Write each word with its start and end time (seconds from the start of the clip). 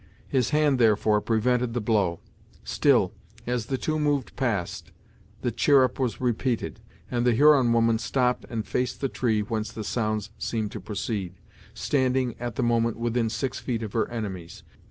His 0.27 0.49
hand, 0.49 0.79
therefore, 0.79 1.21
prevented 1.21 1.75
the 1.75 1.79
blow. 1.79 2.21
Still 2.63 3.11
as 3.45 3.67
the 3.67 3.77
two 3.77 3.99
moved 3.99 4.35
past, 4.35 4.91
the 5.41 5.51
chirrup 5.51 5.99
was 5.99 6.19
repeated, 6.19 6.79
and 7.11 7.23
the 7.23 7.33
Huron 7.35 7.71
woman 7.71 7.99
stopped 7.99 8.43
and 8.49 8.65
faced 8.65 8.99
the 8.99 9.09
tree 9.09 9.41
whence 9.41 9.71
the 9.71 9.83
sounds 9.83 10.31
seemed 10.39 10.71
to 10.71 10.79
proceed, 10.81 11.35
standing, 11.75 12.33
at 12.39 12.55
the 12.55 12.63
moment, 12.63 12.97
within 12.97 13.29
six 13.29 13.59
feet 13.59 13.83
of 13.83 13.93
her 13.93 14.09
enemies. 14.09 14.63